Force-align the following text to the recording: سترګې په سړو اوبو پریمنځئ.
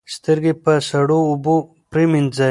سترګې 0.15 0.53
په 0.63 0.73
سړو 0.89 1.19
اوبو 1.31 1.55
پریمنځئ. 1.91 2.39